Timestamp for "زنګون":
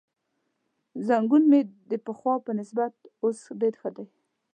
1.07-1.43